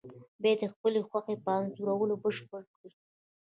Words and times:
بیا 0.41 0.51
یې 0.53 0.57
د 0.61 0.63
خپلې 0.73 0.99
خوښې 1.09 1.35
په 1.43 1.51
انځورونو 1.57 2.13
بشپړ 2.23 2.61
کړئ. 2.75 2.91